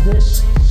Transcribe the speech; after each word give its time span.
this? 0.00 0.63